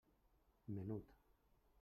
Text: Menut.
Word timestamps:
Menut. 0.67 1.05